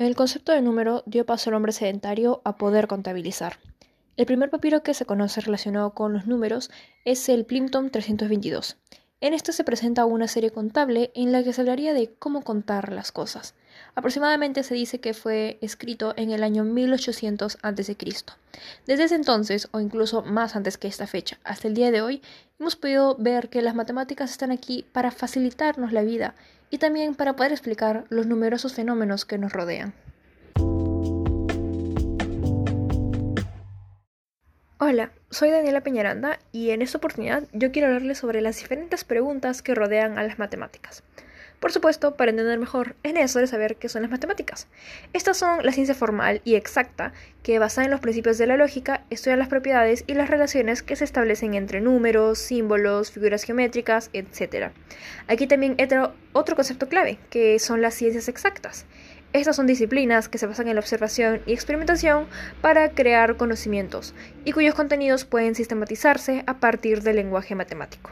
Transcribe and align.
El 0.00 0.16
concepto 0.16 0.52
de 0.52 0.62
número 0.62 1.02
dio 1.04 1.26
paso 1.26 1.50
al 1.50 1.56
hombre 1.56 1.72
sedentario 1.72 2.40
a 2.46 2.56
poder 2.56 2.88
contabilizar. 2.88 3.58
El 4.16 4.24
primer 4.24 4.48
papiro 4.48 4.82
que 4.82 4.94
se 4.94 5.04
conoce 5.04 5.42
relacionado 5.42 5.92
con 5.92 6.14
los 6.14 6.26
números 6.26 6.70
es 7.04 7.28
el 7.28 7.44
Plimpton 7.44 7.90
322. 7.90 8.78
En 9.22 9.34
este 9.34 9.52
se 9.52 9.64
presenta 9.64 10.06
una 10.06 10.28
serie 10.28 10.50
contable 10.50 11.10
en 11.14 11.30
la 11.30 11.42
que 11.44 11.52
se 11.52 11.60
hablaría 11.60 11.92
de 11.92 12.10
cómo 12.18 12.40
contar 12.40 12.90
las 12.90 13.12
cosas. 13.12 13.54
Aproximadamente 13.94 14.62
se 14.62 14.74
dice 14.74 14.98
que 14.98 15.12
fue 15.12 15.58
escrito 15.60 16.14
en 16.16 16.30
el 16.30 16.42
año 16.42 16.64
1800 16.64 17.58
a.C. 17.60 17.96
Desde 18.86 19.04
ese 19.04 19.14
entonces, 19.14 19.68
o 19.72 19.80
incluso 19.80 20.22
más 20.22 20.56
antes 20.56 20.78
que 20.78 20.88
esta 20.88 21.06
fecha, 21.06 21.38
hasta 21.44 21.68
el 21.68 21.74
día 21.74 21.90
de 21.90 22.00
hoy, 22.00 22.22
hemos 22.58 22.76
podido 22.76 23.14
ver 23.16 23.50
que 23.50 23.60
las 23.60 23.74
matemáticas 23.74 24.30
están 24.30 24.52
aquí 24.52 24.86
para 24.90 25.10
facilitarnos 25.10 25.92
la 25.92 26.00
vida 26.00 26.34
y 26.70 26.78
también 26.78 27.14
para 27.14 27.36
poder 27.36 27.52
explicar 27.52 28.06
los 28.08 28.26
numerosos 28.26 28.72
fenómenos 28.72 29.26
que 29.26 29.36
nos 29.36 29.52
rodean. 29.52 29.92
Hola, 34.82 35.10
soy 35.28 35.50
Daniela 35.50 35.82
Peñaranda 35.82 36.38
y 36.52 36.70
en 36.70 36.80
esta 36.80 36.96
oportunidad 36.96 37.42
yo 37.52 37.70
quiero 37.70 37.88
hablarles 37.88 38.16
sobre 38.16 38.40
las 38.40 38.56
diferentes 38.56 39.04
preguntas 39.04 39.60
que 39.60 39.74
rodean 39.74 40.18
a 40.18 40.22
las 40.22 40.38
matemáticas. 40.38 41.02
Por 41.60 41.70
supuesto, 41.70 42.16
para 42.16 42.30
entender 42.30 42.58
mejor, 42.58 42.96
es 43.02 43.12
necesario 43.12 43.46
saber 43.46 43.76
qué 43.76 43.90
son 43.90 44.00
las 44.00 44.10
matemáticas. 44.10 44.68
Estas 45.12 45.36
son 45.36 45.66
la 45.66 45.72
ciencia 45.72 45.94
formal 45.94 46.40
y 46.46 46.54
exacta 46.54 47.12
que, 47.42 47.58
basada 47.58 47.84
en 47.84 47.90
los 47.90 48.00
principios 48.00 48.38
de 48.38 48.46
la 48.46 48.56
lógica, 48.56 49.04
estudia 49.10 49.36
las 49.36 49.48
propiedades 49.48 50.02
y 50.06 50.14
las 50.14 50.30
relaciones 50.30 50.82
que 50.82 50.96
se 50.96 51.04
establecen 51.04 51.52
entre 51.52 51.82
números, 51.82 52.38
símbolos, 52.38 53.10
figuras 53.10 53.42
geométricas, 53.42 54.08
etc. 54.14 54.70
Aquí 55.28 55.46
también 55.46 55.74
entra 55.76 56.14
otro 56.32 56.56
concepto 56.56 56.88
clave, 56.88 57.18
que 57.28 57.58
son 57.58 57.82
las 57.82 57.92
ciencias 57.92 58.28
exactas. 58.28 58.86
Estas 59.32 59.54
son 59.54 59.68
disciplinas 59.68 60.28
que 60.28 60.38
se 60.38 60.46
basan 60.48 60.66
en 60.66 60.74
la 60.74 60.80
observación 60.80 61.40
y 61.46 61.52
experimentación 61.52 62.26
para 62.60 62.90
crear 62.90 63.36
conocimientos 63.36 64.12
y 64.44 64.50
cuyos 64.50 64.74
contenidos 64.74 65.24
pueden 65.24 65.54
sistematizarse 65.54 66.42
a 66.48 66.58
partir 66.58 67.02
del 67.02 67.16
lenguaje 67.16 67.54
matemático. 67.54 68.10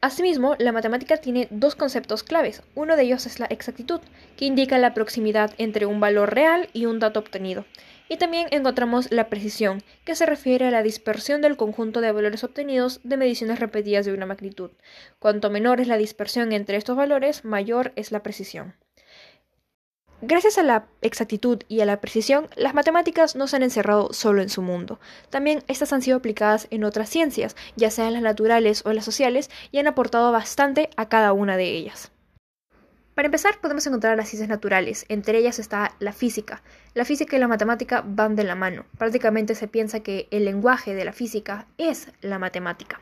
Asimismo, 0.00 0.54
la 0.58 0.72
matemática 0.72 1.18
tiene 1.18 1.48
dos 1.50 1.74
conceptos 1.74 2.22
claves. 2.22 2.62
Uno 2.74 2.96
de 2.96 3.02
ellos 3.02 3.26
es 3.26 3.40
la 3.40 3.46
exactitud, 3.46 4.00
que 4.38 4.46
indica 4.46 4.78
la 4.78 4.94
proximidad 4.94 5.52
entre 5.58 5.84
un 5.84 6.00
valor 6.00 6.34
real 6.34 6.70
y 6.72 6.86
un 6.86 6.98
dato 6.98 7.20
obtenido. 7.20 7.66
Y 8.08 8.16
también 8.16 8.46
encontramos 8.52 9.10
la 9.10 9.28
precisión, 9.28 9.82
que 10.06 10.14
se 10.14 10.24
refiere 10.24 10.66
a 10.66 10.70
la 10.70 10.82
dispersión 10.82 11.42
del 11.42 11.56
conjunto 11.56 12.00
de 12.00 12.12
valores 12.12 12.44
obtenidos 12.44 13.00
de 13.04 13.18
mediciones 13.18 13.58
repetidas 13.58 14.06
de 14.06 14.14
una 14.14 14.26
magnitud. 14.26 14.70
Cuanto 15.18 15.50
menor 15.50 15.80
es 15.80 15.88
la 15.88 15.98
dispersión 15.98 16.52
entre 16.52 16.76
estos 16.76 16.96
valores, 16.96 17.44
mayor 17.44 17.92
es 17.96 18.12
la 18.12 18.22
precisión. 18.22 18.74
Gracias 20.22 20.56
a 20.56 20.62
la 20.62 20.86
exactitud 21.02 21.62
y 21.68 21.82
a 21.82 21.84
la 21.84 22.00
precisión, 22.00 22.48
las 22.56 22.72
matemáticas 22.72 23.36
no 23.36 23.46
se 23.46 23.56
han 23.56 23.62
encerrado 23.62 24.14
solo 24.14 24.40
en 24.40 24.48
su 24.48 24.62
mundo. 24.62 24.98
También 25.28 25.62
estas 25.68 25.92
han 25.92 26.00
sido 26.00 26.16
aplicadas 26.16 26.68
en 26.70 26.84
otras 26.84 27.10
ciencias, 27.10 27.54
ya 27.76 27.90
sean 27.90 28.14
las 28.14 28.22
naturales 28.22 28.82
o 28.86 28.94
las 28.94 29.04
sociales, 29.04 29.50
y 29.72 29.78
han 29.78 29.88
aportado 29.88 30.32
bastante 30.32 30.88
a 30.96 31.10
cada 31.10 31.34
una 31.34 31.58
de 31.58 31.70
ellas. 31.70 32.12
Para 33.16 33.28
empezar, 33.28 33.58
podemos 33.62 33.86
encontrar 33.86 34.14
las 34.14 34.28
ciencias 34.28 34.50
naturales. 34.50 35.06
Entre 35.08 35.38
ellas 35.38 35.58
está 35.58 35.96
la 36.00 36.12
física. 36.12 36.60
La 36.92 37.06
física 37.06 37.34
y 37.34 37.38
la 37.38 37.48
matemática 37.48 38.04
van 38.06 38.36
de 38.36 38.44
la 38.44 38.54
mano. 38.54 38.84
Prácticamente 38.98 39.54
se 39.54 39.68
piensa 39.68 40.00
que 40.00 40.28
el 40.30 40.44
lenguaje 40.44 40.94
de 40.94 41.06
la 41.06 41.14
física 41.14 41.66
es 41.78 42.12
la 42.20 42.38
matemática. 42.38 43.00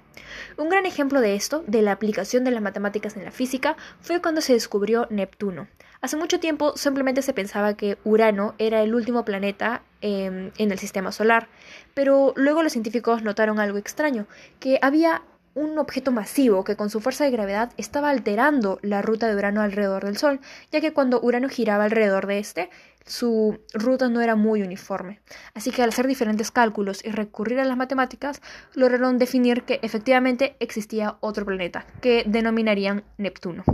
Un 0.56 0.68
gran 0.68 0.86
ejemplo 0.86 1.20
de 1.20 1.34
esto, 1.34 1.64
de 1.66 1.82
la 1.82 1.90
aplicación 1.90 2.44
de 2.44 2.52
las 2.52 2.62
matemáticas 2.62 3.16
en 3.16 3.24
la 3.24 3.32
física, 3.32 3.76
fue 4.02 4.22
cuando 4.22 4.40
se 4.40 4.52
descubrió 4.52 5.08
Neptuno. 5.10 5.66
Hace 6.00 6.16
mucho 6.16 6.38
tiempo 6.38 6.76
simplemente 6.76 7.20
se 7.20 7.32
pensaba 7.32 7.74
que 7.74 7.98
Urano 8.04 8.54
era 8.58 8.82
el 8.82 8.94
último 8.94 9.24
planeta 9.24 9.82
em, 10.00 10.52
en 10.58 10.70
el 10.70 10.78
sistema 10.78 11.10
solar, 11.10 11.48
pero 11.92 12.34
luego 12.36 12.62
los 12.62 12.70
científicos 12.70 13.24
notaron 13.24 13.58
algo 13.58 13.78
extraño, 13.78 14.28
que 14.60 14.78
había 14.80 15.22
un 15.54 15.78
objeto 15.78 16.10
masivo 16.10 16.64
que 16.64 16.76
con 16.76 16.90
su 16.90 17.00
fuerza 17.00 17.24
de 17.24 17.30
gravedad 17.30 17.72
estaba 17.76 18.10
alterando 18.10 18.78
la 18.82 19.02
ruta 19.02 19.28
de 19.28 19.36
Urano 19.36 19.62
alrededor 19.62 20.04
del 20.04 20.16
Sol, 20.16 20.40
ya 20.72 20.80
que 20.80 20.92
cuando 20.92 21.20
Urano 21.20 21.48
giraba 21.48 21.84
alrededor 21.84 22.26
de 22.26 22.38
este, 22.38 22.70
su 23.06 23.60
ruta 23.72 24.08
no 24.08 24.20
era 24.20 24.34
muy 24.34 24.62
uniforme. 24.62 25.20
Así 25.54 25.70
que 25.70 25.82
al 25.82 25.90
hacer 25.90 26.06
diferentes 26.06 26.50
cálculos 26.50 27.04
y 27.04 27.10
recurrir 27.10 27.60
a 27.60 27.64
las 27.64 27.76
matemáticas, 27.76 28.40
lograron 28.74 29.18
definir 29.18 29.62
que 29.62 29.78
efectivamente 29.82 30.56
existía 30.60 31.16
otro 31.20 31.44
planeta, 31.44 31.86
que 32.00 32.24
denominarían 32.26 33.04
Neptuno. 33.18 33.64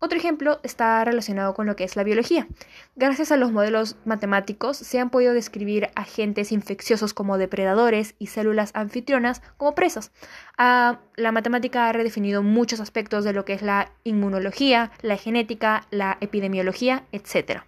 Otro 0.00 0.16
ejemplo 0.16 0.60
está 0.62 1.04
relacionado 1.04 1.54
con 1.54 1.66
lo 1.66 1.74
que 1.74 1.82
es 1.82 1.96
la 1.96 2.04
biología. 2.04 2.46
Gracias 2.94 3.32
a 3.32 3.36
los 3.36 3.50
modelos 3.50 3.96
matemáticos 4.04 4.76
se 4.76 5.00
han 5.00 5.10
podido 5.10 5.34
describir 5.34 5.90
agentes 5.96 6.52
infecciosos 6.52 7.14
como 7.14 7.36
depredadores 7.36 8.14
y 8.20 8.28
células 8.28 8.70
anfitrionas 8.74 9.42
como 9.56 9.74
presas. 9.74 10.12
Ah, 10.56 11.00
la 11.16 11.32
matemática 11.32 11.88
ha 11.88 11.92
redefinido 11.92 12.44
muchos 12.44 12.78
aspectos 12.78 13.24
de 13.24 13.32
lo 13.32 13.44
que 13.44 13.54
es 13.54 13.62
la 13.62 13.90
inmunología, 14.04 14.92
la 15.02 15.16
genética, 15.16 15.86
la 15.90 16.16
epidemiología, 16.20 17.02
etc. 17.10 17.62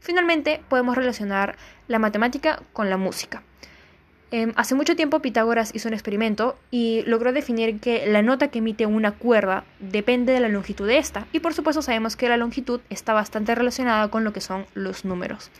Finalmente, 0.00 0.62
podemos 0.68 0.96
relacionar 0.96 1.56
la 1.88 1.98
matemática 1.98 2.62
con 2.74 2.90
la 2.90 2.98
música. 2.98 3.42
Em, 4.32 4.52
hace 4.54 4.76
mucho 4.76 4.94
tiempo 4.94 5.20
Pitágoras 5.20 5.74
hizo 5.74 5.88
un 5.88 5.94
experimento 5.94 6.56
y 6.70 7.02
logró 7.06 7.32
definir 7.32 7.80
que 7.80 8.06
la 8.06 8.22
nota 8.22 8.48
que 8.48 8.60
emite 8.60 8.86
una 8.86 9.12
cuerda 9.12 9.64
depende 9.80 10.32
de 10.32 10.40
la 10.40 10.48
longitud 10.48 10.86
de 10.86 10.98
esta. 10.98 11.26
Y 11.32 11.40
por 11.40 11.52
supuesto 11.52 11.82
sabemos 11.82 12.16
que 12.16 12.28
la 12.28 12.36
longitud 12.36 12.80
está 12.90 13.12
bastante 13.12 13.54
relacionada 13.54 14.08
con 14.08 14.22
lo 14.22 14.32
que 14.32 14.40
son 14.40 14.66
los 14.74 15.04
números. 15.04 15.50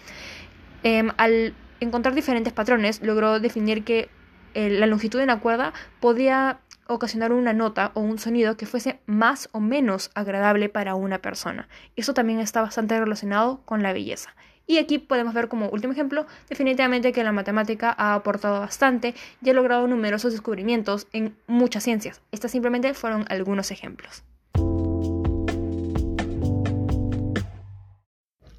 Em, 0.85 1.11
al 1.17 1.55
encontrar 1.81 2.15
diferentes 2.15 2.53
patrones, 2.53 3.03
logró 3.03 3.41
definir 3.41 3.83
que 3.83 4.09
eh, 4.55 4.71
la 4.71 4.87
longitud 4.87 5.19
de 5.19 5.25
una 5.25 5.41
cuerda 5.41 5.73
podía 6.01 6.61
ocasionar 6.87 7.33
una 7.33 7.53
nota 7.53 7.93
o 7.95 8.01
un 8.01 8.19
sonido 8.19 8.57
que 8.57 8.67
fuese 8.67 9.01
más 9.07 9.49
o 9.53 9.61
menos 9.61 10.11
agradable 10.15 10.69
para 10.69 10.95
una 10.95 11.19
persona. 11.19 11.69
Eso 11.97 12.15
también 12.15 12.41
está 12.41 12.63
bastante 12.63 12.99
relacionado 12.99 13.61
con 13.65 13.83
la 13.83 13.93
belleza. 13.93 14.35
Y 14.71 14.79
aquí 14.79 14.99
podemos 14.99 15.35
ver 15.35 15.49
como 15.49 15.69
último 15.69 15.93
ejemplo, 15.93 16.27
definitivamente 16.49 17.11
que 17.11 17.25
la 17.25 17.33
matemática 17.33 17.93
ha 17.99 18.15
aportado 18.15 18.61
bastante 18.61 19.17
y 19.43 19.51
ha 19.51 19.53
logrado 19.53 19.89
numerosos 19.89 20.31
descubrimientos 20.31 21.09
en 21.13 21.37
muchas 21.49 21.83
ciencias. 21.83 22.21
Estas 22.31 22.53
simplemente 22.53 22.95
fueron 22.95 23.25
algunos 23.31 23.73
ejemplos. 23.73 24.23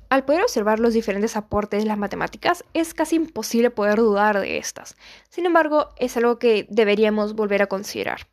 Al 0.10 0.26
poder 0.26 0.42
observar 0.42 0.82
los 0.82 0.94
diferentes 0.94 1.38
aportes 1.38 1.84
de 1.84 1.88
las 1.88 1.98
matemáticas, 1.98 2.66
es 2.74 2.94
casi 2.94 3.16
imposible 3.16 3.70
poder 3.70 3.96
dudar 3.96 4.42
de 4.42 4.58
estas. 4.58 4.98
Sin 5.30 5.46
embargo, 5.46 5.92
es 5.96 6.18
algo 6.18 6.38
que 6.38 6.68
deberíamos 6.70 7.34
volver 7.34 7.62
a 7.62 7.68
considerar. 7.68 8.28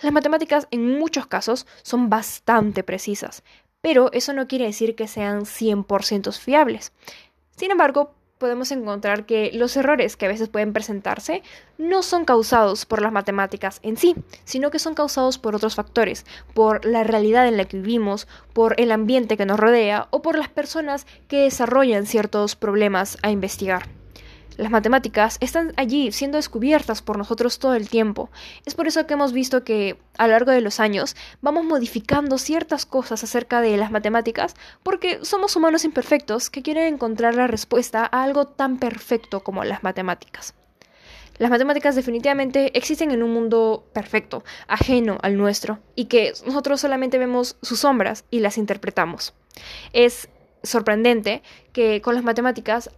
Las 0.00 0.12
matemáticas 0.12 0.68
en 0.70 0.96
muchos 0.96 1.26
casos 1.26 1.66
son 1.82 2.08
bastante 2.08 2.84
precisas, 2.84 3.42
pero 3.84 4.10
eso 4.14 4.32
no 4.32 4.48
quiere 4.48 4.64
decir 4.64 4.94
que 4.96 5.06
sean 5.06 5.42
100% 5.42 6.32
fiables. 6.38 6.94
Sin 7.54 7.70
embargo, 7.70 8.14
podemos 8.38 8.72
encontrar 8.72 9.26
que 9.26 9.50
los 9.52 9.76
errores 9.76 10.16
que 10.16 10.24
a 10.24 10.30
veces 10.30 10.48
pueden 10.48 10.72
presentarse 10.72 11.42
no 11.76 12.02
son 12.02 12.24
causados 12.24 12.86
por 12.86 13.02
las 13.02 13.12
matemáticas 13.12 13.80
en 13.82 13.98
sí, 13.98 14.16
sino 14.44 14.70
que 14.70 14.78
son 14.78 14.94
causados 14.94 15.36
por 15.36 15.54
otros 15.54 15.74
factores, 15.74 16.24
por 16.54 16.86
la 16.86 17.04
realidad 17.04 17.46
en 17.46 17.58
la 17.58 17.66
que 17.66 17.76
vivimos, 17.76 18.26
por 18.54 18.80
el 18.80 18.90
ambiente 18.90 19.36
que 19.36 19.44
nos 19.44 19.60
rodea 19.60 20.08
o 20.10 20.22
por 20.22 20.38
las 20.38 20.48
personas 20.48 21.06
que 21.28 21.42
desarrollan 21.42 22.06
ciertos 22.06 22.56
problemas 22.56 23.18
a 23.22 23.30
investigar. 23.30 23.82
Las 24.56 24.70
matemáticas 24.70 25.36
están 25.40 25.72
allí 25.76 26.12
siendo 26.12 26.36
descubiertas 26.36 27.02
por 27.02 27.18
nosotros 27.18 27.58
todo 27.58 27.74
el 27.74 27.88
tiempo. 27.88 28.30
Es 28.64 28.74
por 28.74 28.86
eso 28.86 29.04
que 29.06 29.14
hemos 29.14 29.32
visto 29.32 29.64
que 29.64 29.98
a 30.16 30.26
lo 30.26 30.32
largo 30.32 30.52
de 30.52 30.60
los 30.60 30.78
años 30.78 31.16
vamos 31.42 31.64
modificando 31.64 32.38
ciertas 32.38 32.86
cosas 32.86 33.24
acerca 33.24 33.60
de 33.60 33.76
las 33.76 33.90
matemáticas 33.90 34.54
porque 34.84 35.18
somos 35.22 35.56
humanos 35.56 35.84
imperfectos 35.84 36.50
que 36.50 36.62
quieren 36.62 36.94
encontrar 36.94 37.34
la 37.34 37.48
respuesta 37.48 38.08
a 38.10 38.22
algo 38.22 38.46
tan 38.46 38.78
perfecto 38.78 39.40
como 39.40 39.64
las 39.64 39.82
matemáticas. 39.82 40.54
Las 41.38 41.50
matemáticas 41.50 41.96
definitivamente 41.96 42.78
existen 42.78 43.10
en 43.10 43.24
un 43.24 43.32
mundo 43.32 43.88
perfecto, 43.92 44.44
ajeno 44.68 45.18
al 45.22 45.36
nuestro, 45.36 45.80
y 45.96 46.04
que 46.04 46.32
nosotros 46.46 46.80
solamente 46.80 47.18
vemos 47.18 47.56
sus 47.60 47.80
sombras 47.80 48.24
y 48.30 48.38
las 48.38 48.56
interpretamos. 48.56 49.34
Es 49.92 50.28
sorprendente 50.62 51.42
que 51.72 52.00
con 52.02 52.14
las 52.14 52.22
matemáticas 52.22 52.90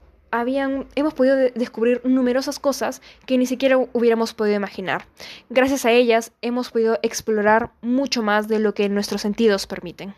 hemos 0.94 1.14
podido 1.14 1.36
descubrir 1.54 2.00
numerosas 2.04 2.58
cosas 2.58 3.02
que 3.26 3.38
ni 3.38 3.46
siquiera 3.46 3.78
hubiéramos 3.78 4.34
podido 4.34 4.56
imaginar. 4.56 5.06
Gracias 5.50 5.84
a 5.84 5.92
ellas 5.92 6.32
hemos 6.42 6.70
podido 6.70 6.98
explorar 7.02 7.70
mucho 7.82 8.22
más 8.22 8.48
de 8.48 8.58
lo 8.58 8.74
que 8.74 8.88
nuestros 8.88 9.22
sentidos 9.22 9.66
permiten. 9.66 10.14